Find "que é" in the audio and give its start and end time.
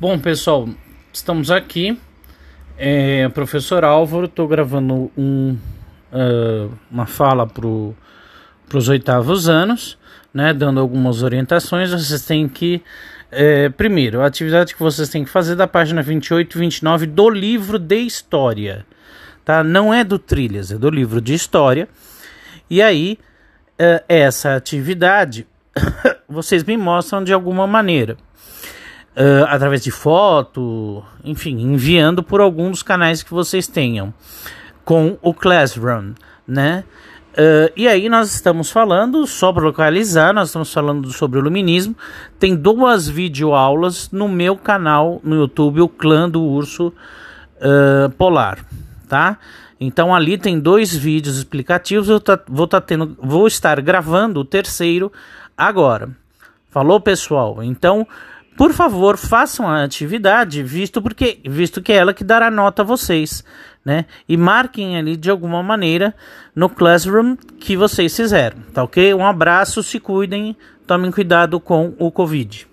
12.48-13.70, 61.80-61.96